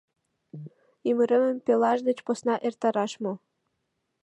Ӱмыремым 1.09 1.57
пелаш 1.65 1.99
деч 2.07 2.19
посна 2.25 2.55
эртараш 2.67 3.13
мо?» 3.23 3.33